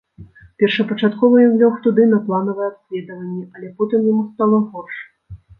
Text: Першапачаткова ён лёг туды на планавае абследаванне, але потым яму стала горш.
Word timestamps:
Першапачаткова 0.61 1.43
ён 1.49 1.53
лёг 1.63 1.77
туды 1.83 2.07
на 2.15 2.19
планавае 2.29 2.67
абследаванне, 2.73 3.45
але 3.59 3.73
потым 3.83 4.11
яму 4.11 4.27
стала 4.35 4.57
горш. 4.73 4.95